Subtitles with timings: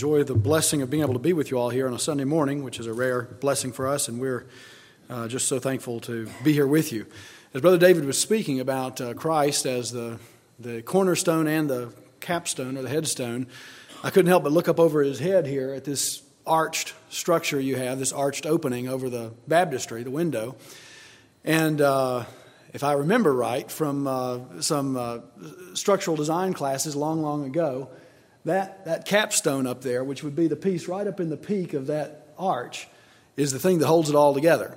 [0.00, 2.24] enjoy the blessing of being able to be with you all here on a Sunday
[2.24, 4.46] morning, which is a rare blessing for us, and we're
[5.10, 7.04] uh, just so thankful to be here with you.
[7.52, 10.18] As Brother David was speaking about uh, Christ as the,
[10.58, 13.46] the cornerstone and the capstone or the headstone,
[14.02, 17.76] I couldn't help but look up over his head here at this arched structure you
[17.76, 20.56] have, this arched opening over the baptistry, the window.
[21.44, 22.24] And uh,
[22.72, 25.18] if I remember right from uh, some uh,
[25.74, 27.90] structural design classes long, long ago,
[28.44, 31.74] that, that capstone up there, which would be the piece right up in the peak
[31.74, 32.88] of that arch,
[33.36, 34.76] is the thing that holds it all together.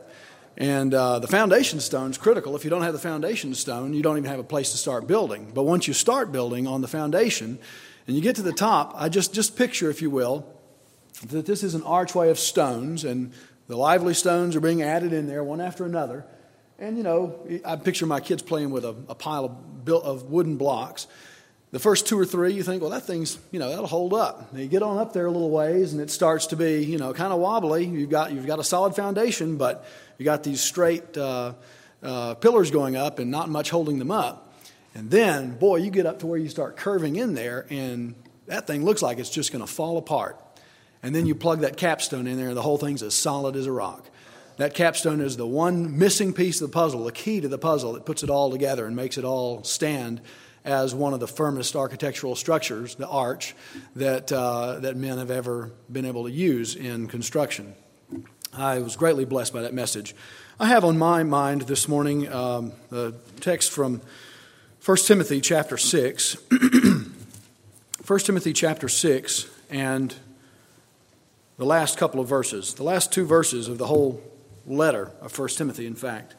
[0.57, 2.55] And uh, the foundation stone is critical.
[2.55, 5.07] If you don't have the foundation stone, you don't even have a place to start
[5.07, 5.51] building.
[5.53, 7.57] But once you start building on the foundation
[8.05, 10.45] and you get to the top, I just, just picture, if you will,
[11.29, 13.33] that this is an archway of stones, and
[13.67, 16.25] the lively stones are being added in there one after another.
[16.77, 20.57] And, you know, I picture my kids playing with a, a pile of, of wooden
[20.57, 21.07] blocks
[21.73, 24.53] the first two or three, you think, well, that thing's, you know, that'll hold up.
[24.53, 26.99] Now you get on up there a little ways, and it starts to be, you
[26.99, 27.83] know, kind of wobbly.
[27.83, 29.83] You've got, you've got a solid foundation, but
[30.19, 31.53] you got these straight uh,
[32.03, 34.53] uh, pillars going up and not much holding them up.
[34.93, 38.13] And then, boy, you get up to where you start curving in there, and
[38.45, 40.39] that thing looks like it's just going to fall apart.
[41.01, 43.65] And then you plug that capstone in there, and the whole thing's as solid as
[43.65, 44.07] a rock.
[44.57, 47.93] That capstone is the one missing piece of the puzzle, the key to the puzzle
[47.93, 50.21] that puts it all together and makes it all stand
[50.65, 53.55] as one of the firmest architectural structures, the arch,
[53.95, 57.75] that, uh, that men have ever been able to use in construction.
[58.53, 60.15] I was greatly blessed by that message.
[60.59, 64.01] I have on my mind this morning um, the text from
[64.85, 66.37] 1 Timothy chapter 6.
[68.05, 70.13] 1 Timothy chapter 6 and
[71.57, 74.21] the last couple of verses, the last two verses of the whole
[74.67, 76.35] letter of 1 Timothy, in fact.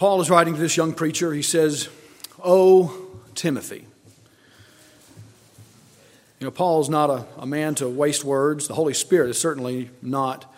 [0.00, 1.34] Paul is writing to this young preacher.
[1.34, 1.90] He says,
[2.42, 3.84] Oh, Timothy.
[6.38, 8.66] You know, Paul is not a, a man to waste words.
[8.66, 10.50] The Holy Spirit is certainly not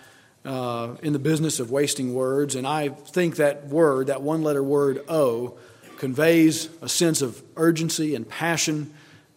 [0.45, 2.55] uh, in the business of wasting words.
[2.55, 5.59] And I think that word, that one letter word, O,
[5.97, 8.95] conveys a sense of urgency and passion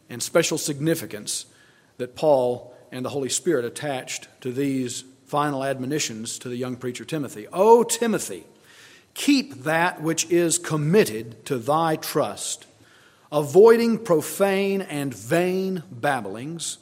[0.08, 1.48] and special significance
[1.98, 7.06] that Paul and the Holy Spirit attached to these final admonitions to the young preacher
[7.06, 7.48] Timothy.
[7.52, 8.44] Oh, Timothy.
[9.16, 12.68] Keep that which is committed to thy trust,
[13.32, 16.78] avoiding profane and vain babblings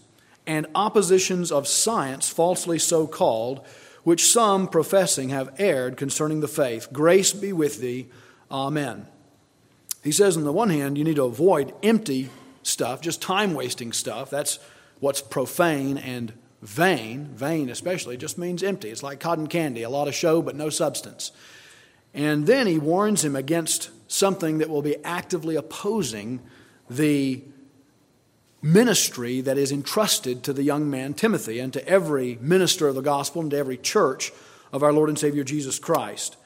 [0.45, 3.66] and oppositions of science falsely so called,
[4.03, 6.91] which some professing have erred concerning the faith.
[6.91, 8.09] Grace be with thee.
[8.51, 9.07] Amen.
[10.03, 12.29] He says, on the one hand, you need to avoid empty
[12.63, 14.29] stuff, just time wasting stuff.
[14.29, 14.59] That's
[15.00, 17.29] what's profane and vain.
[17.33, 18.89] Vain, especially, just means empty.
[18.89, 21.31] It's like cotton candy, a lot of show but no substance.
[22.13, 26.40] And then he warns him against something that will be actively opposing
[26.90, 27.44] the
[28.62, 33.01] ministry that is entrusted to the young man Timothy and to every minister of the
[33.01, 34.31] gospel and to every church
[34.72, 36.38] of our Lord and Savior Jesus Christ.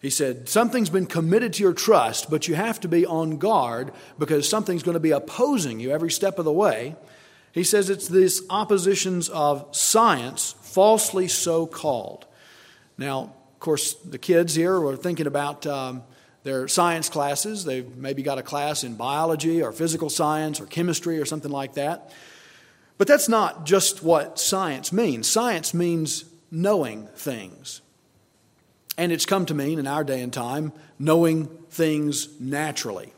[0.00, 3.92] He said, Something's been committed to your trust, but you have to be on guard
[4.18, 6.94] because something's going to be opposing you every step of the way.
[7.52, 12.26] He says it's these oppositions of science, falsely so called.
[12.98, 16.02] Now, of course, the kids here were thinking about um,
[16.42, 17.64] their science classes.
[17.64, 21.72] They've maybe got a class in biology or physical science or chemistry or something like
[21.72, 22.12] that.
[22.98, 25.26] But that's not just what science means.
[25.26, 27.80] Science means knowing things.
[28.98, 33.14] And it's come to mean in our day and time knowing things naturally.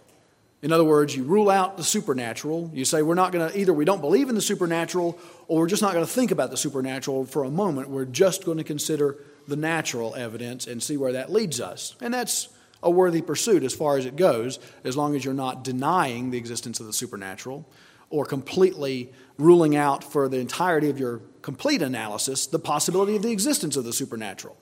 [0.62, 2.70] In other words, you rule out the supernatural.
[2.72, 5.18] You say we're not going to, either we don't believe in the supernatural
[5.48, 7.90] or we're just not going to think about the supernatural for a moment.
[7.90, 9.16] We're just going to consider
[9.48, 11.96] the natural evidence and see where that leads us.
[12.00, 12.48] And that's
[12.82, 16.38] a worthy pursuit as far as it goes, as long as you're not denying the
[16.38, 17.68] existence of the supernatural
[18.10, 23.32] or completely ruling out for the entirety of your complete analysis the possibility of the
[23.32, 24.56] existence of the supernatural.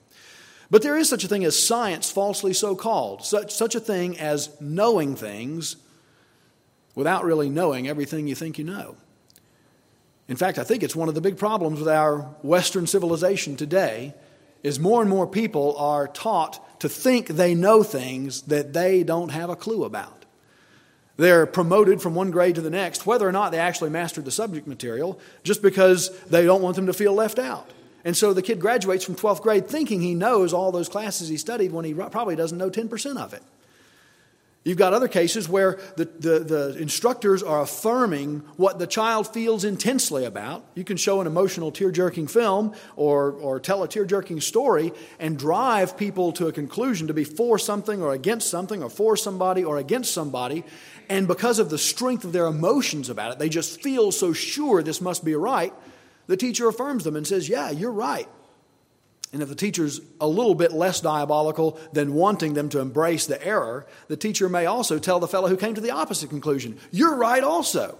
[0.69, 4.17] But there is such a thing as science, falsely so called, such, such a thing
[4.19, 5.77] as knowing things
[6.95, 8.97] without really knowing everything you think you know.
[10.27, 14.13] In fact, I think it's one of the big problems with our Western civilization today
[14.63, 19.29] is more and more people are taught to think they know things that they don't
[19.29, 20.25] have a clue about.
[21.17, 24.31] They're promoted from one grade to the next, whether or not they actually mastered the
[24.31, 27.71] subject material, just because they don't want them to feel left out.
[28.05, 31.37] And so the kid graduates from 12th grade thinking he knows all those classes he
[31.37, 33.41] studied when he probably doesn't know 10% of it.
[34.67, 39.63] You've got other cases where the, the, the, instructors are affirming what the child feels
[39.63, 40.65] intensely about.
[40.75, 44.91] You can show an emotional, tear jerking film or, or tell a tear jerking story
[45.19, 49.15] and drive people to a conclusion to be for something or against something or for
[49.15, 50.65] somebody or against somebody.
[51.07, 54.83] And because of the strength of their emotions about it, they just feel so sure
[54.83, 55.73] this must be right.
[56.25, 58.27] The teacher affirms them and says, Yeah, you're right.
[59.33, 63.43] And if the teacher's a little bit less diabolical than wanting them to embrace the
[63.45, 67.15] error, the teacher may also tell the fellow who came to the opposite conclusion, You're
[67.15, 67.97] right also.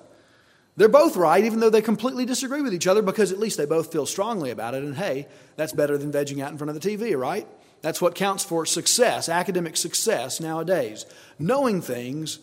[0.78, 3.66] They're both right, even though they completely disagree with each other, because at least they
[3.66, 4.84] both feel strongly about it.
[4.84, 7.48] And hey, that's better than vegging out in front of the TV, right?
[7.82, 11.08] That's what counts for success, academic success nowadays.
[11.40, 12.40] Knowing things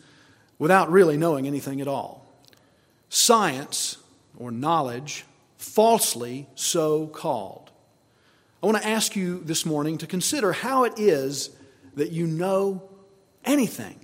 [0.59, 2.27] without really knowing anything at all.
[3.09, 3.99] Science,
[4.37, 5.25] or knowledge,
[5.57, 7.64] falsely so called
[8.65, 11.51] I want to ask you this morning to consider how it is
[11.97, 12.83] that you know
[13.45, 14.01] anything.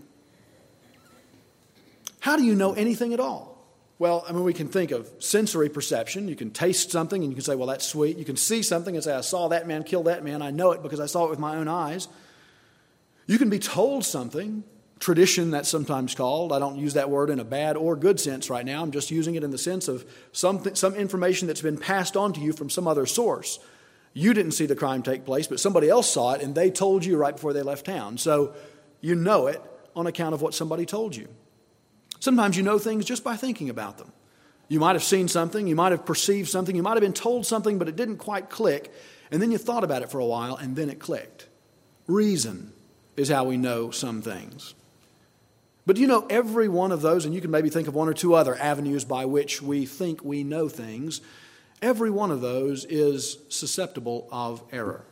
[2.19, 3.57] How do you know anything at all?
[3.99, 6.29] Well, I mean, we can think of sensory perception.
[6.29, 8.19] You can taste something and you can say, well, that's sweet.
[8.19, 10.43] You can see something and say, I saw that man kill that man.
[10.43, 12.09] I know it because I saw it with my own eyes.
[13.27, 14.63] You can be told something,
[14.99, 16.53] tradition that's sometimes called.
[16.53, 18.83] I don't use that word in a bad or good sense right now.
[18.83, 22.35] I'm just using it in the sense of some, some information that's been passed on
[22.35, 23.59] to you from some other source.
[24.13, 27.05] You didn't see the crime take place, but somebody else saw it and they told
[27.05, 28.19] you right before they left town.
[28.19, 28.55] So
[29.01, 29.63] you know it
[29.95, 31.29] on account of what somebody told you.
[32.19, 34.13] Sometimes you know things just by thinking about them.
[34.69, 37.45] You might have seen something, you might have perceived something, you might have been told
[37.45, 38.93] something, but it didn't quite click,
[39.31, 41.49] and then you thought about it for a while and then it clicked.
[42.07, 42.73] Reason
[43.17, 44.75] is how we know some things.
[45.87, 48.15] But you know every one of those, and you can maybe think of one or
[48.15, 51.21] two other avenues by which we think we know things.
[51.83, 55.05] Every one of those is susceptible of error.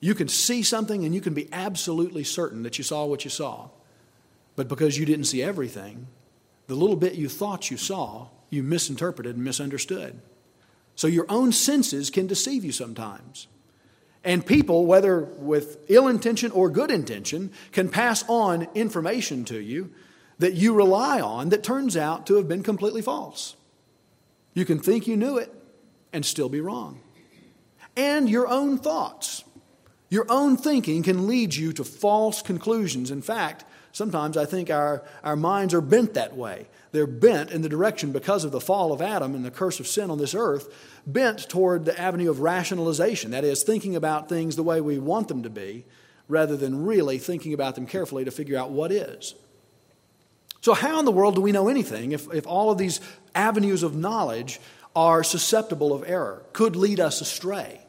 [0.00, 3.30] You can see something and you can be absolutely certain that you saw what you
[3.30, 3.70] saw.
[4.56, 6.06] But because you didn't see everything,
[6.66, 10.20] the little bit you thought you saw, you misinterpreted and misunderstood.
[10.94, 13.48] So your own senses can deceive you sometimes.
[14.22, 19.90] And people, whether with ill intention or good intention, can pass on information to you
[20.38, 23.56] that you rely on that turns out to have been completely false.
[24.54, 25.52] You can think you knew it,
[26.14, 27.00] and still be wrong.
[27.96, 29.44] And your own thoughts,
[30.08, 33.10] your own thinking can lead you to false conclusions.
[33.10, 36.68] In fact, sometimes I think our, our minds are bent that way.
[36.92, 39.88] They're bent in the direction, because of the fall of Adam and the curse of
[39.88, 40.72] sin on this earth,
[41.04, 43.32] bent toward the avenue of rationalization.
[43.32, 45.84] That is, thinking about things the way we want them to be,
[46.28, 49.34] rather than really thinking about them carefully to figure out what is.
[50.60, 53.00] So, how in the world do we know anything if, if all of these
[53.34, 54.60] avenues of knowledge
[54.96, 57.83] are susceptible of error, could lead us astray.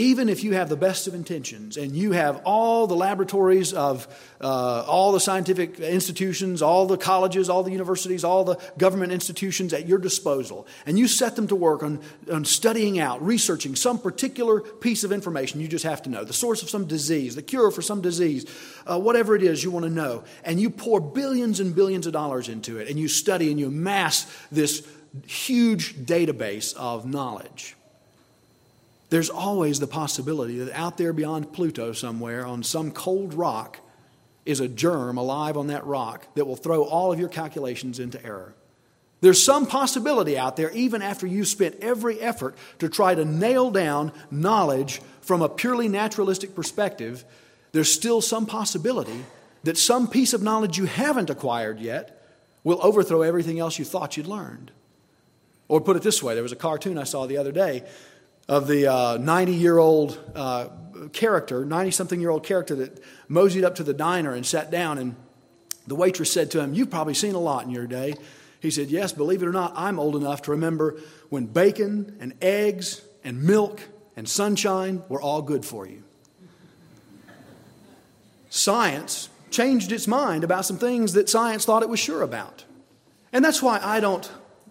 [0.00, 4.08] Even if you have the best of intentions and you have all the laboratories of
[4.40, 9.74] uh, all the scientific institutions, all the colleges, all the universities, all the government institutions
[9.74, 12.00] at your disposal, and you set them to work on,
[12.32, 16.24] on studying out, researching some particular piece of information you just have to know.
[16.24, 18.46] The source of some disease, the cure for some disease,
[18.86, 22.14] uh, whatever it is you want to know, and you pour billions and billions of
[22.14, 24.88] dollars into it, and you study and you amass this
[25.26, 27.76] huge database of knowledge
[29.10, 33.80] there's always the possibility that out there beyond Pluto somewhere on some cold rock
[34.46, 38.24] is a germ alive on that rock that will throw all of your calculations into
[38.24, 38.54] error.
[39.20, 43.70] There's some possibility out there, even after you've spent every effort to try to nail
[43.70, 47.24] down knowledge from a purely naturalistic perspective,
[47.72, 49.24] there's still some possibility
[49.64, 52.16] that some piece of knowledge you haven't acquired yet
[52.64, 54.70] will overthrow everything else you thought you'd learned.
[55.68, 57.84] Or put it this way there was a cartoon I saw the other day
[58.50, 60.66] of the 90 uh, year old uh,
[61.12, 64.98] character, 90 something year old character that moseyed up to the diner and sat down.
[64.98, 65.14] And
[65.86, 68.16] the waitress said to him, You've probably seen a lot in your day.
[68.58, 72.34] He said, Yes, believe it or not, I'm old enough to remember when bacon and
[72.42, 73.82] eggs and milk
[74.16, 76.02] and sunshine were all good for you.
[78.48, 82.64] Science changed its mind about some things that science thought it was sure about.
[83.32, 84.28] And that's why I don't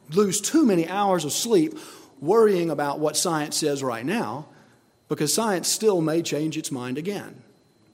[0.09, 1.79] lose too many hours of sleep
[2.21, 4.47] worrying about what science says right now
[5.09, 7.41] because science still may change its mind again.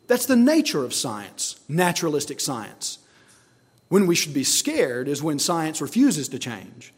[0.08, 3.00] That's the nature of science, naturalistic science.
[3.88, 6.94] When we should be scared is when science refuses to change.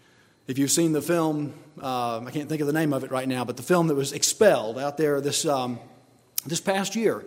[0.47, 3.27] If you've seen the film, uh, I can't think of the name of it right
[3.27, 5.79] now, but the film that was expelled out there this, um,
[6.45, 7.25] this past year,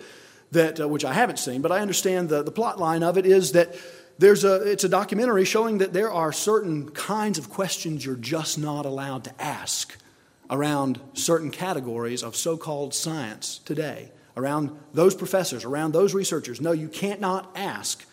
[0.52, 3.26] that, uh, which I haven't seen, but I understand the, the plot line of it
[3.26, 3.76] is that
[4.20, 8.58] there's a, it's a documentary showing that there are certain kinds of questions you're just
[8.58, 9.96] not allowed to ask
[10.50, 14.10] around certain categories of so called science today.
[14.36, 16.60] around those professors, around those researchers.
[16.60, 18.06] No, you can't not ask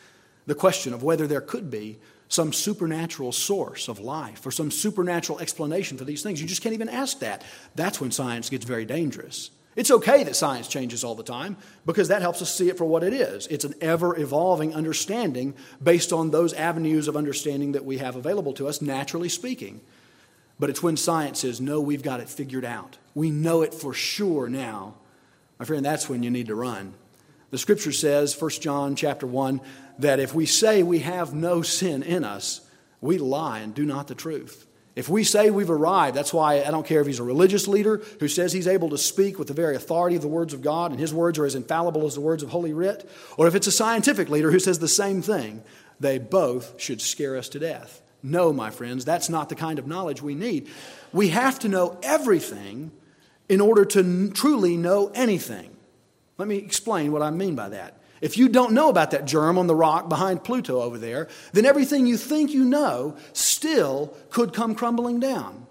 [0.46, 1.98] the question of whether there could be
[2.30, 6.42] some supernatural source of life or some supernatural explanation for these things.
[6.42, 7.44] You just can't even ask that.
[7.76, 9.52] That's when science gets very dangerous.
[9.78, 11.56] It's okay that science changes all the time
[11.86, 13.46] because that helps us see it for what it is.
[13.46, 18.54] It's an ever evolving understanding based on those avenues of understanding that we have available
[18.54, 19.82] to us, naturally speaking.
[20.60, 22.98] But it's when science says, no, we've got it figured out.
[23.14, 24.96] We know it for sure now.
[25.60, 26.96] My friend, that's when you need to run.
[27.52, 29.62] The scripture says, 1 John chapter 1,
[30.00, 32.62] that if we say we have no sin in us,
[33.00, 34.67] we lie and do not the truth.
[34.98, 38.02] If we say we've arrived, that's why I don't care if he's a religious leader
[38.20, 40.90] who says he's able to speak with the very authority of the words of God
[40.90, 43.68] and his words are as infallible as the words of Holy Writ, or if it's
[43.68, 45.62] a scientific leader who says the same thing,
[46.00, 48.02] they both should scare us to death.
[48.24, 50.68] No, my friends, that's not the kind of knowledge we need.
[51.14, 52.90] We have to know everything
[53.48, 55.76] in order to truly know anything.
[56.40, 58.02] Let me explain what I mean by that.
[58.22, 61.66] If you don't know about that germ on the rock behind Pluto over there, then
[61.66, 65.68] everything you think you know still could come crumbling down.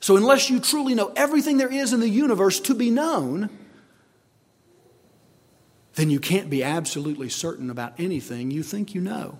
[0.00, 3.50] So, unless you truly know everything there is in the universe to be known,
[5.94, 9.38] then you can't be absolutely certain about anything you think you know.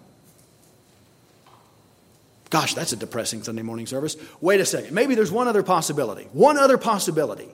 [2.50, 4.16] Gosh, that's a depressing Sunday morning service.
[4.40, 4.94] Wait a second.
[4.94, 6.24] Maybe there's one other possibility.
[6.32, 7.48] One other possibility.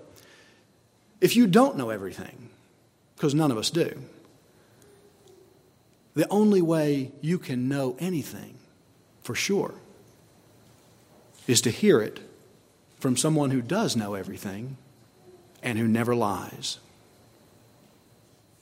[1.20, 2.48] If you don't know everything,
[3.16, 4.00] because none of us do,
[6.14, 8.54] the only way you can know anything
[9.22, 9.74] for sure
[11.46, 12.20] is to hear it
[12.98, 14.76] from someone who does know everything
[15.62, 16.78] and who never lies.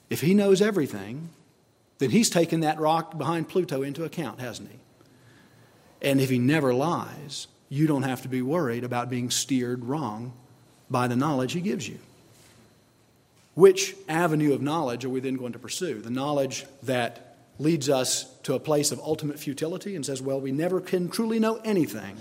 [0.09, 1.29] If he knows everything,
[1.99, 4.79] then he's taken that rock behind Pluto into account, hasn't he?
[6.01, 10.33] And if he never lies, you don't have to be worried about being steered wrong
[10.89, 11.99] by the knowledge he gives you.
[13.55, 16.01] Which avenue of knowledge are we then going to pursue?
[16.01, 20.51] The knowledge that leads us to a place of ultimate futility and says, well, we
[20.51, 22.17] never can truly know anything.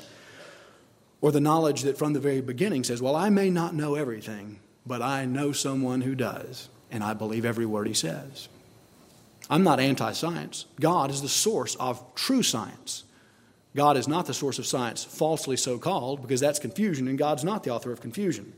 [1.20, 4.58] Or the knowledge that from the very beginning says, well, I may not know everything,
[4.84, 8.48] but I know someone who does, and I believe every word he says.
[9.48, 10.66] I'm not anti science.
[10.80, 13.04] God is the source of true science.
[13.74, 17.44] God is not the source of science, falsely so called, because that's confusion, and God's
[17.44, 18.52] not the author of confusion.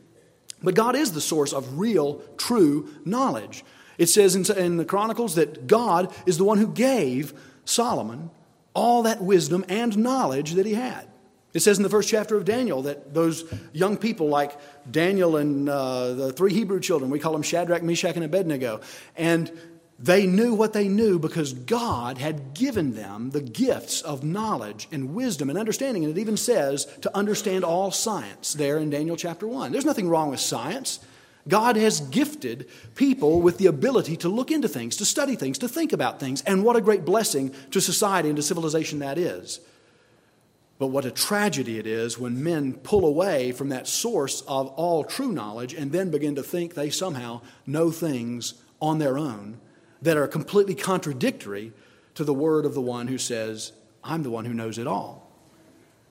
[0.63, 3.65] But God is the source of real, true knowledge.
[3.99, 7.33] It says in, the Chronicles that God is the one who gave
[7.65, 8.31] Solomon
[8.75, 11.07] all that wisdom and knowledge that he had.
[11.53, 14.59] It says in the first chapter of Daniel that those young people, like
[14.91, 18.81] Daniel and uh, the three Hebrew children, we call them Shadrach, Meshach, and Abednego,
[19.17, 19.53] and
[19.99, 25.15] they knew what they knew because God had given them the gifts of knowledge and
[25.15, 26.05] wisdom and understanding.
[26.05, 29.71] And it even says to understand all science there in Daniel chapter 1.
[29.71, 30.99] There's nothing wrong with science.
[31.47, 35.69] God has gifted people with the ability to look into things, to study things, to
[35.69, 39.61] think about things, and what a great blessing to society and to civilization that is.
[40.79, 45.05] But what a tragedy it is when men pull away from that source of all
[45.05, 49.61] true knowledge and then begin to think they somehow know things on their own
[50.03, 51.73] that are completely contradictory
[52.15, 53.73] to the word of the one who says,
[54.03, 55.31] I'm the one who knows it all.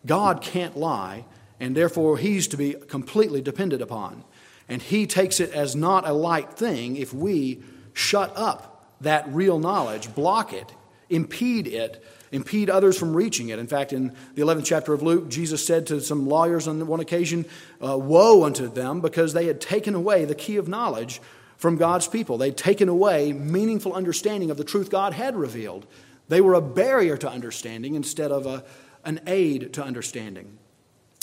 [0.06, 1.26] God can't lie,
[1.60, 4.24] and therefore he's to be completely depended upon.
[4.70, 7.62] And he takes it as not a light thing if we
[7.94, 10.74] shut up that real knowledge, block it,
[11.10, 13.60] impede it, impede others from reaching it.
[13.60, 17.00] In fact, in the 11th chapter of Luke, Jesus said to some lawyers on one
[17.00, 17.46] occasion,
[17.86, 21.22] uh, Woe unto them because they had taken away the key of knowledge
[21.58, 22.38] from God's people.
[22.38, 25.86] They'd taken away meaningful understanding of the truth God had revealed.
[26.28, 28.64] They were a barrier to understanding instead of a,
[29.06, 30.58] an aid to understanding.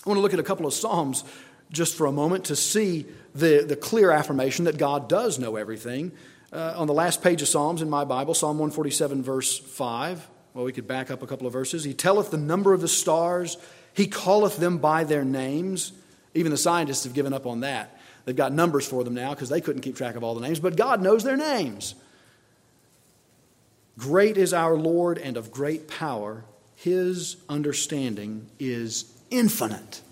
[0.04, 1.25] I want to look at a couple of Psalms
[1.71, 6.12] just for a moment to see the, the clear affirmation that God does know everything.
[6.53, 10.65] Uh, on the last page of Psalms in my Bible, Psalm 147, verse 5, well,
[10.65, 11.85] we could back up a couple of verses.
[11.85, 13.57] He telleth the number of the stars,
[13.95, 15.93] he calleth them by their names.
[16.35, 18.00] Even the scientists have given up on that.
[18.25, 20.61] They've got numbers for them now because they couldn't keep track of all the names,
[20.61, 21.95] but God knows their names.
[23.99, 26.45] Great is our Lord and of great power.
[26.77, 30.03] His understanding is infinite.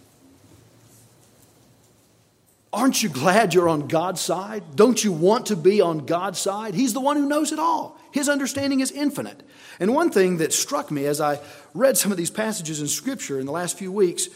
[2.73, 4.63] Aren't you glad you're on God's side?
[4.77, 6.75] Don't you want to be on God's side?
[6.75, 7.99] He's the one who knows it all.
[8.13, 9.43] His understanding is infinite.
[9.81, 11.41] And one thing that struck me as I
[11.73, 14.29] read some of these passages in Scripture in the last few weeks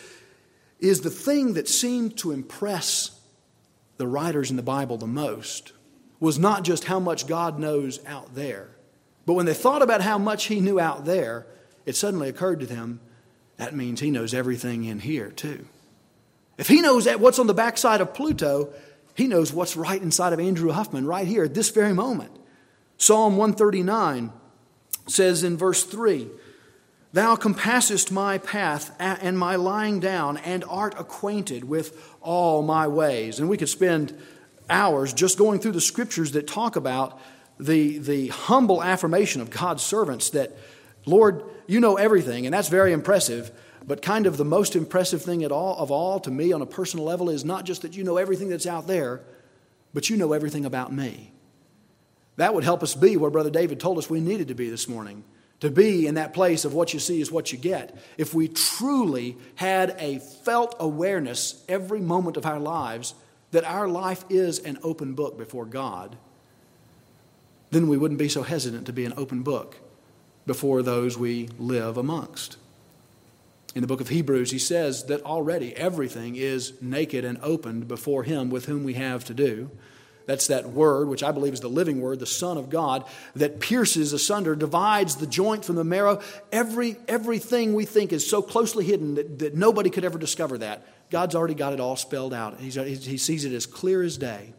[0.81, 3.21] is the thing that seemed to impress
[3.99, 5.73] the writers in the Bible the most
[6.19, 8.71] was not just how much God knows out there,
[9.27, 11.47] but when they thought about how much He knew out there,
[11.85, 13.01] it suddenly occurred to them
[13.57, 15.67] that means He knows everything in here too.
[16.59, 18.73] If he knows what's on the backside of Pluto,
[19.15, 22.31] He knows what's right inside of Andrew Huffman right here at this very moment.
[22.97, 24.33] Psalm 139
[25.07, 26.29] says in verse 3
[27.13, 33.39] Thou compassest my path and my lying down, and art acquainted with all my ways.
[33.39, 34.19] And we could spend
[34.71, 37.21] hours just going through the scriptures that talk about
[37.61, 40.57] the, the humble affirmation of God's servants that,
[41.05, 43.51] Lord, you know everything, and that's very impressive.
[43.87, 46.67] But kind of the most impressive thing at all, of all to me on a
[46.67, 49.23] personal level is not just that you know everything that's out there,
[49.93, 51.33] but you know everything about me.
[52.37, 54.89] That would help us be where Brother David told us we needed to be this
[54.89, 55.25] morning
[55.63, 57.97] to be in that place of what you see is what you get.
[58.19, 63.15] If we truly had a felt awareness every moment of our lives
[63.53, 66.17] that our life is an open book before God,
[67.71, 69.77] then we wouldn't be so hesitant to be an open book
[70.47, 72.57] before those we live amongst.
[73.75, 78.23] In the book of Hebrews, he says that already everything is naked and opened before
[78.23, 79.71] him with whom we have to do.
[80.27, 83.61] That's that word, which I believe is the living word, the Son of God, that
[83.61, 86.21] pierces asunder, divides the joint from the marrow.
[86.53, 90.87] Every, everything we think is so closely hidden that, that nobody could ever discover that.
[91.11, 92.61] God's already got it all spelled out.
[92.61, 94.53] He's, he sees it as clear as day.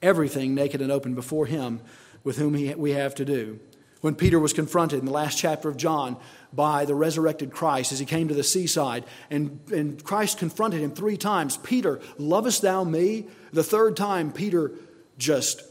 [0.00, 1.80] Everything naked and open before Him
[2.24, 3.60] with whom he, we have to do.
[4.00, 6.16] When Peter was confronted in the last chapter of John
[6.52, 10.92] by the resurrected Christ as he came to the seaside, and, and Christ confronted him
[10.92, 13.26] three times Peter, lovest thou me?
[13.52, 14.72] The third time, Peter
[15.18, 15.62] just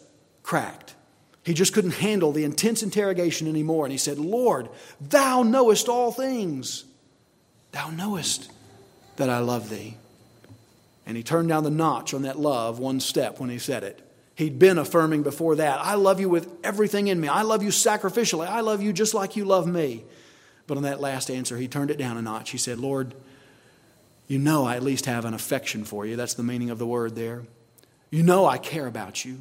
[0.43, 0.95] cracked.
[1.43, 3.85] He just couldn't handle the intense interrogation anymore.
[3.85, 4.69] And he said, Lord,
[5.01, 6.83] thou knowest all things.
[7.71, 8.51] Thou knowest
[9.15, 9.97] that I love thee.
[11.05, 14.08] And he turned down the notch on that love one step when he said it.
[14.39, 17.27] He'd been affirming before that, I love you with everything in me.
[17.27, 18.47] I love you sacrificially.
[18.47, 20.05] I love you just like you love me.
[20.65, 22.51] But on that last answer, he turned it down a notch.
[22.51, 23.15] He said, Lord,
[24.29, 26.15] you know I at least have an affection for you.
[26.15, 27.43] That's the meaning of the word there.
[28.11, 29.39] You know I care about you.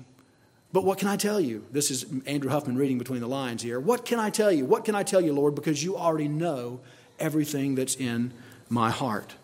[0.73, 1.65] But what can I tell you?
[1.71, 3.79] This is Andrew Huffman reading between the lines here.
[3.79, 4.65] What can I tell you?
[4.65, 5.55] What can I tell you, Lord?
[5.55, 6.81] Because you already know
[7.21, 8.33] everything that's in
[8.69, 9.37] my heart.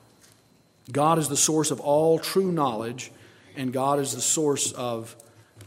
[0.90, 3.12] God is the source of all true knowledge,
[3.56, 5.14] and God is the source of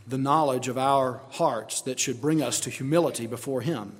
[0.07, 3.93] the knowledge of our hearts that should bring us to humility before Him.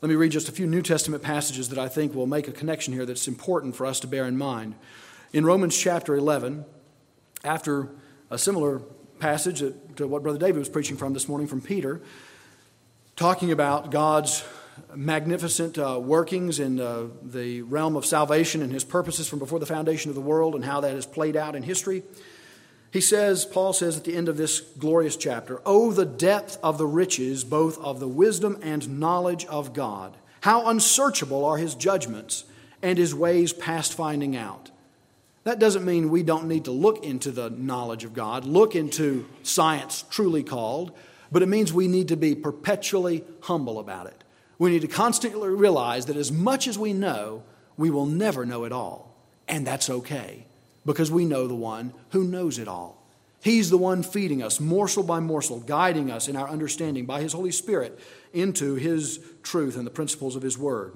[0.00, 2.52] Let me read just a few New Testament passages that I think will make a
[2.52, 4.74] connection here that's important for us to bear in mind.
[5.32, 6.64] In Romans chapter 11,
[7.44, 7.88] after
[8.28, 8.80] a similar
[9.20, 9.60] passage
[9.96, 12.00] to what Brother David was preaching from this morning from Peter,
[13.14, 14.44] talking about God's
[14.94, 19.66] magnificent uh, workings in uh, the realm of salvation and his purposes from before the
[19.66, 22.02] foundation of the world and how that has played out in history.
[22.92, 26.76] He says, Paul says at the end of this glorious chapter, Oh, the depth of
[26.76, 30.14] the riches, both of the wisdom and knowledge of God!
[30.42, 32.44] How unsearchable are his judgments
[32.82, 34.70] and his ways past finding out!
[35.44, 39.26] That doesn't mean we don't need to look into the knowledge of God, look into
[39.42, 40.92] science truly called,
[41.32, 44.22] but it means we need to be perpetually humble about it.
[44.58, 47.42] We need to constantly realize that as much as we know,
[47.78, 49.16] we will never know it all.
[49.48, 50.46] And that's okay
[50.84, 53.02] because we know the one who knows it all.
[53.40, 57.32] He's the one feeding us morsel by morsel, guiding us in our understanding by His
[57.32, 57.98] Holy Spirit
[58.32, 60.94] into His truth and the principles of His Word.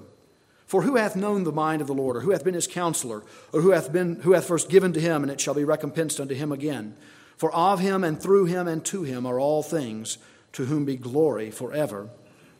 [0.67, 3.23] For who hath known the mind of the Lord, or who hath been his counselor,
[3.53, 6.19] or who hath, been, who hath first given to him, and it shall be recompensed
[6.19, 6.97] unto him again?
[7.37, 10.19] For of him, and through him, and to him are all things,
[10.55, 12.09] to whom be glory forever.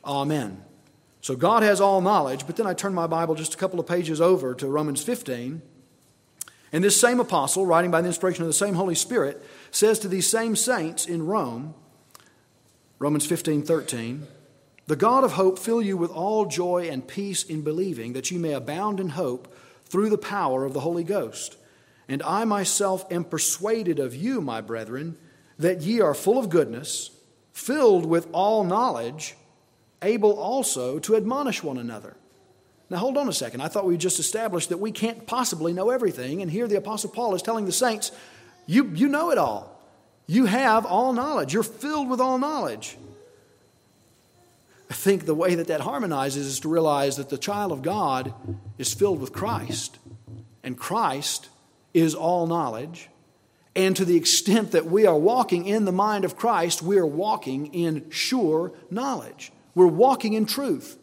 [0.05, 0.63] Amen.
[1.21, 3.89] So God has all knowledge, but then I turn my Bible just a couple of
[3.89, 5.61] pages over to Romans 15.
[6.77, 10.09] And this same apostle, writing by the inspiration of the same Holy Spirit, says to
[10.09, 11.73] these same saints in Rome,
[12.99, 14.27] Romans 15 13,
[14.87, 18.39] the God of hope fill you with all joy and peace in believing, that you
[18.39, 21.57] may abound in hope through the power of the Holy Ghost.
[22.11, 25.17] And I myself am persuaded of you, my brethren,
[25.59, 27.11] that ye are full of goodness,
[27.55, 29.35] filled with all knowledge,
[30.03, 32.19] able also to admonish one another.
[32.89, 33.63] Now, hold on a second.
[33.63, 36.41] I thought we just established that we can't possibly know everything.
[36.41, 38.13] And here the Apostle Paul is telling the saints,
[38.67, 39.73] you, you know it all.
[40.27, 41.53] You have all knowledge.
[41.53, 42.97] You're filled with all knowledge.
[44.91, 48.33] I think the way that that harmonizes is to realize that the child of God
[48.79, 49.99] is filled with Christ,
[50.63, 51.49] and Christ
[51.93, 53.09] is all knowledge.
[53.75, 57.07] And to the extent that we are walking in the mind of Christ, we are
[57.07, 59.53] walking in sure knowledge.
[59.75, 60.97] We're walking in truth.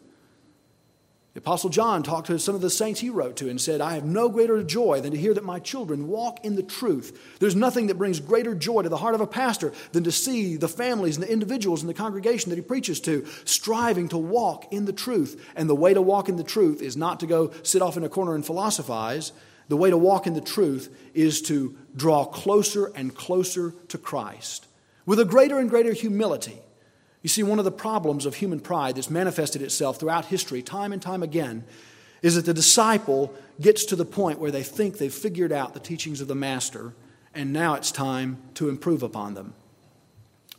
[1.34, 3.94] The Apostle John talked to some of the saints he wrote to and said, I
[3.94, 7.36] have no greater joy than to hear that my children walk in the truth.
[7.40, 10.56] There's nothing that brings greater joy to the heart of a pastor than to see
[10.56, 14.72] the families and the individuals in the congregation that he preaches to striving to walk
[14.72, 15.44] in the truth.
[15.56, 18.04] And the way to walk in the truth is not to go sit off in
[18.04, 19.32] a corner and philosophize.
[19.66, 24.68] The way to walk in the truth is to draw closer and closer to Christ
[25.04, 26.60] with a greater and greater humility.
[27.24, 30.92] You see, one of the problems of human pride that's manifested itself throughout history, time
[30.92, 31.64] and time again,
[32.20, 35.80] is that the disciple gets to the point where they think they've figured out the
[35.80, 36.92] teachings of the master,
[37.34, 39.54] and now it's time to improve upon them.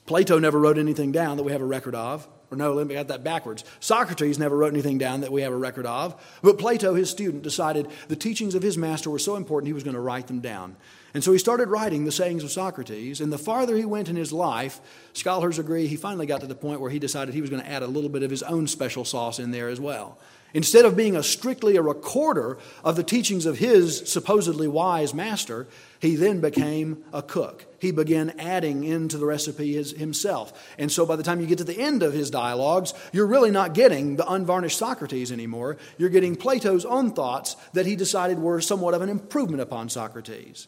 [0.08, 2.28] Plato never wrote anything down that we have a record of.
[2.50, 3.64] Or no, let me get that backwards.
[3.80, 6.20] Socrates never wrote anything down that we have a record of.
[6.42, 9.84] But Plato, his student, decided the teachings of his master were so important he was
[9.84, 10.78] going to write them down.
[11.16, 13.22] And so he started writing the sayings of Socrates.
[13.22, 14.82] And the farther he went in his life,
[15.14, 17.70] scholars agree, he finally got to the point where he decided he was going to
[17.70, 20.20] add a little bit of his own special sauce in there as well.
[20.54, 25.68] Instead of being a strictly a recorder of the teachings of his supposedly wise master,
[26.02, 27.66] he then became a cook.
[27.80, 30.76] He began adding into the recipe his, himself.
[30.78, 33.52] And so by the time you get to the end of his dialogues, you're really
[33.52, 35.78] not getting the unvarnished Socrates anymore.
[35.98, 40.68] You're getting Plato's own thoughts that he decided were somewhat of an improvement upon Socrates.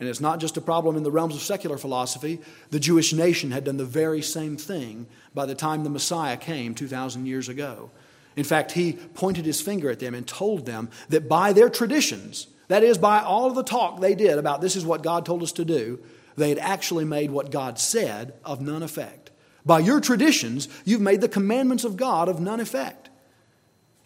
[0.00, 2.40] And it's not just a problem in the realms of secular philosophy.
[2.70, 6.74] The Jewish nation had done the very same thing by the time the Messiah came
[6.74, 7.90] 2,000 years ago.
[8.34, 12.46] In fact, he pointed his finger at them and told them that by their traditions,
[12.68, 15.42] that is, by all of the talk they did about this is what God told
[15.42, 15.98] us to do,
[16.36, 19.30] they had actually made what God said of none effect.
[19.66, 22.99] By your traditions, you've made the commandments of God of none effect.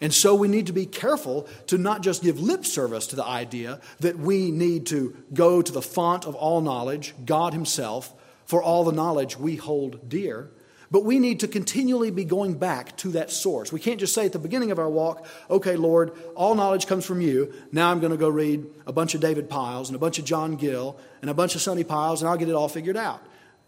[0.01, 3.25] And so we need to be careful to not just give lip service to the
[3.25, 8.13] idea that we need to go to the font of all knowledge, God Himself,
[8.45, 10.51] for all the knowledge we hold dear.
[10.91, 13.71] But we need to continually be going back to that source.
[13.71, 17.05] We can't just say at the beginning of our walk, okay, Lord, all knowledge comes
[17.05, 17.53] from you.
[17.71, 20.25] Now I'm going to go read a bunch of David Pyles and a bunch of
[20.25, 23.25] John Gill and a bunch of Sonny Pyles and I'll get it all figured out.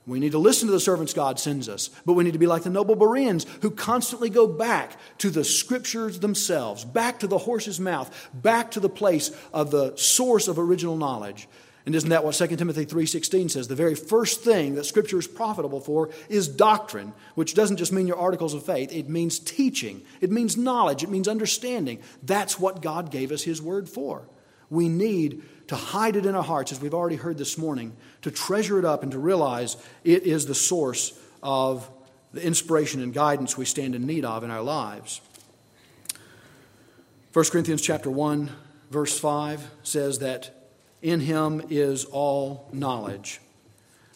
[0.07, 2.47] We need to listen to the servants God sends us, but we need to be
[2.47, 7.37] like the noble Bereans who constantly go back to the scriptures themselves, back to the
[7.37, 11.49] horse's mouth, back to the place of the source of original knowledge.
[11.85, 13.67] And isn't that what 2 Timothy 3:16 says?
[13.67, 18.07] The very first thing that scripture is profitable for is doctrine, which doesn't just mean
[18.07, 20.01] your articles of faith, it means teaching.
[20.21, 21.99] It means knowledge, it means understanding.
[22.23, 24.27] That's what God gave us his word for.
[24.69, 28.31] We need to hide it in our hearts, as we've already heard this morning, to
[28.31, 31.89] treasure it up and to realize it is the source of
[32.33, 35.21] the inspiration and guidance we stand in need of in our lives.
[37.33, 38.49] 1 Corinthians chapter 1
[38.89, 40.69] verse 5 says that
[41.01, 43.39] in him is all knowledge.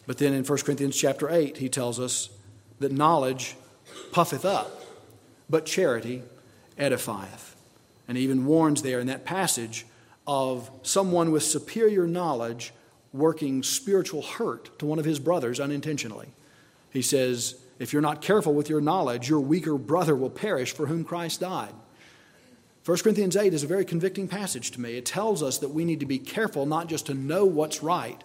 [0.06, 2.30] But then in 1 Corinthians chapter 8 he tells us
[2.80, 3.54] that knowledge
[4.10, 4.82] puffeth up,
[5.48, 6.22] but charity
[6.78, 7.54] edifieth.
[8.08, 9.86] And he even warns there in that passage
[10.26, 12.72] of someone with superior knowledge
[13.12, 16.28] working spiritual hurt to one of his brothers unintentionally.
[16.90, 20.86] He says, If you're not careful with your knowledge, your weaker brother will perish for
[20.86, 21.74] whom Christ died.
[22.84, 24.96] 1 Corinthians 8 is a very convicting passage to me.
[24.96, 28.22] It tells us that we need to be careful not just to know what's right,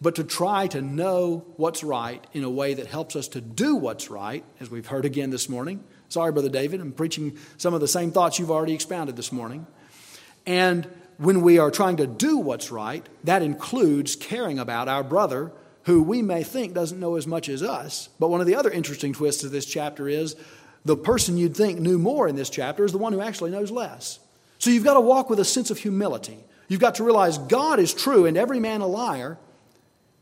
[0.00, 3.76] but to try to know what's right in a way that helps us to do
[3.76, 5.84] what's right, as we've heard again this morning.
[6.08, 9.66] Sorry, Brother David, I'm preaching some of the same thoughts you've already expounded this morning.
[10.46, 15.52] And when we are trying to do what's right, that includes caring about our brother
[15.84, 18.08] who we may think doesn't know as much as us.
[18.18, 20.36] But one of the other interesting twists of this chapter is
[20.84, 23.70] the person you'd think knew more in this chapter is the one who actually knows
[23.70, 24.18] less.
[24.58, 26.38] So you've got to walk with a sense of humility.
[26.68, 29.38] You've got to realize God is true and every man a liar,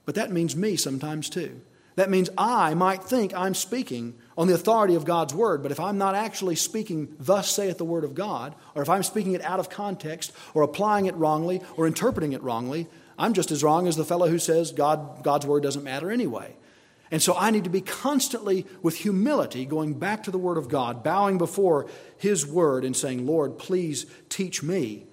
[0.07, 1.61] but that means me sometimes too.
[1.97, 5.81] That means I might think I'm speaking on the authority of God's word, but if
[5.81, 9.43] I'm not actually speaking, thus saith the word of God, or if I'm speaking it
[9.43, 12.87] out of context, or applying it wrongly, or interpreting it wrongly,
[13.19, 16.57] I'm just as wrong as the fellow who says God, God's word doesn't matter anyway.
[17.11, 20.69] And so I need to be constantly, with humility, going back to the Word of
[20.69, 25.07] God, bowing before His Word and saying, Lord, please teach me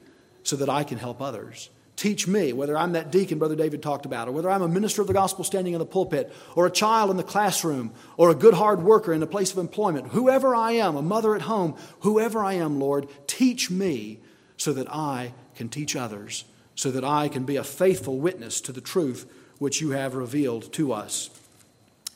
[0.44, 1.70] so that I can help others.
[1.98, 5.02] Teach me, whether I'm that deacon Brother David talked about, or whether I'm a minister
[5.02, 8.36] of the gospel standing in the pulpit, or a child in the classroom, or a
[8.36, 11.76] good hard worker in a place of employment, whoever I am, a mother at home,
[12.02, 14.20] whoever I am, Lord, teach me
[14.58, 18.72] so that I can teach others, so that I can be a faithful witness to
[18.72, 19.26] the truth
[19.58, 21.32] which you have revealed to us.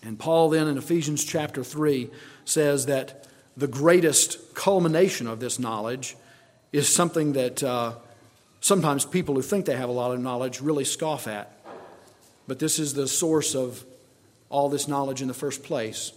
[0.03, 2.07] And Paul, then, in Ephesians chapter 3,
[2.45, 6.15] says that the greatest culmination of this knowledge
[6.71, 7.63] is something that.
[7.63, 7.95] Uh,
[8.61, 11.51] sometimes people who think they have a lot of knowledge really scoff at.
[12.47, 13.83] But this is the source of
[14.49, 16.13] all this knowledge in the first place.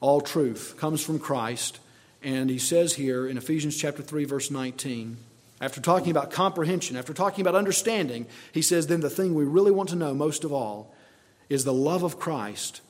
[0.00, 1.78] All truth comes from Christ.
[2.22, 5.16] And he says here in Ephesians chapter 3 verse 19,
[5.60, 9.70] after talking about comprehension, after talking about understanding, he says then the thing we really
[9.70, 10.94] want to know most of all
[11.48, 12.80] is the love of Christ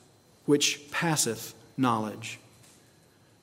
[0.45, 2.39] which passeth knowledge.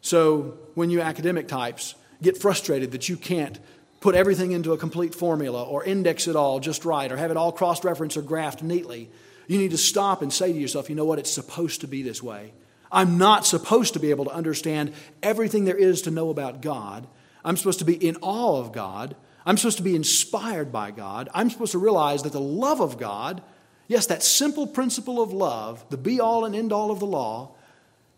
[0.01, 3.59] So when you academic types get frustrated that you can't
[4.03, 7.37] put everything into a complete formula or index it all just right or have it
[7.37, 9.09] all cross referenced or graphed neatly.
[9.47, 11.19] You need to stop and say to yourself, you know what?
[11.19, 12.53] It's supposed to be this way.
[12.91, 17.07] I'm not supposed to be able to understand everything there is to know about God.
[17.45, 19.17] I'm supposed to be in awe of God.
[19.47, 21.29] I'm supposed to be inspired by God.
[21.33, 23.43] I'm supposed to realize that the love of God,
[23.89, 27.53] yes, that simple principle of love, the be all and end all of the law,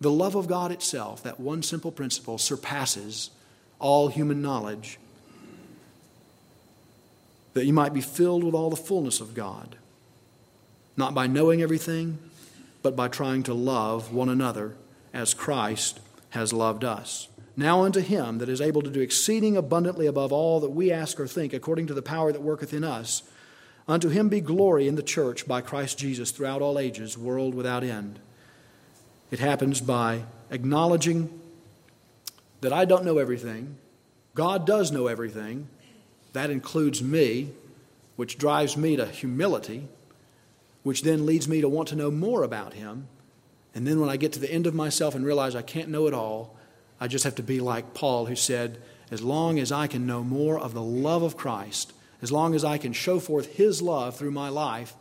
[0.01, 3.31] the love of God itself, that one simple principle, surpasses
[3.79, 4.99] all human knowledge.
[7.55, 9.77] That you might be filled with all the fullness of God,
[10.97, 12.19] not by knowing everything,
[12.83, 14.75] but by trying to love one another
[15.13, 17.29] as Christ has loved us.
[17.57, 21.21] Now unto him that is able to do exceeding abundantly above all that we ask
[21.21, 23.23] or think, according to the power that worketh in us,
[23.87, 27.85] unto him be glory in the church by Christ Jesus throughout all ages, world without
[27.85, 28.19] end.
[29.31, 31.41] It happens by acknowledging
[32.61, 33.77] that I don't know everything.
[34.35, 35.69] God does know everything.
[36.35, 37.51] That includes me,
[38.17, 39.89] which drives me to humility
[40.85, 43.09] which then leads me to want to know more about Him.
[43.75, 46.07] And then when I get to the end of myself and realize I can't know
[46.07, 46.55] it all,
[47.01, 50.23] I just have to be like Paul, who said, As long as I can know
[50.23, 51.93] more of the love of Christ,
[52.23, 54.95] as long as I can show forth His love through my life,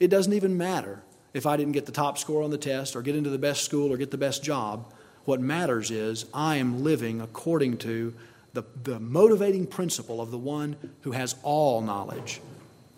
[0.00, 1.02] it doesn't even matter
[1.34, 3.64] if I didn't get the top score on the test or get into the best
[3.64, 4.92] school or get the best job.
[5.24, 8.14] What matters is I am living according to
[8.52, 12.40] the, the motivating principle of the one who has all knowledge,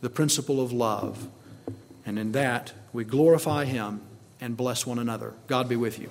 [0.01, 1.29] the principle of love.
[2.07, 4.01] And in that, we glorify Him
[4.40, 5.35] and bless one another.
[5.47, 6.11] God be with you.